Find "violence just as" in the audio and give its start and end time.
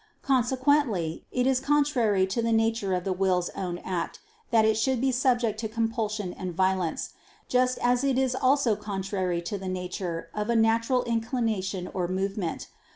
6.55-8.03